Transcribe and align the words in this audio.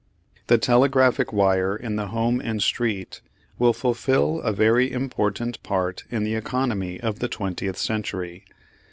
The 0.47 0.57
telegraphic 0.57 1.31
wire 1.31 1.75
in 1.75 1.95
the 1.95 2.07
home 2.07 2.41
and 2.43 2.59
street 2.59 3.21
will 3.59 3.71
fulfil 3.71 4.41
a 4.41 4.51
very 4.51 4.91
important 4.91 5.61
part 5.61 6.05
in 6.09 6.23
the 6.23 6.33
economy 6.33 6.99
of 6.99 7.19
the 7.19 7.27
twentieth 7.27 7.77
century. 7.77 8.43